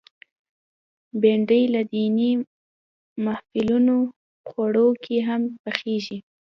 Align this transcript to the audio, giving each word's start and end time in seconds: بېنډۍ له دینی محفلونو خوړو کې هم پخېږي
بېنډۍ 1.21 1.63
له 1.73 1.81
دینی 1.93 2.31
محفلونو 3.25 3.95
خوړو 4.47 4.87
کې 5.03 5.17
هم 5.27 5.41
پخېږي 5.63 6.17